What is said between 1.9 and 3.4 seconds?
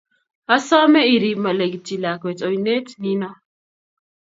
lakwet oinet nino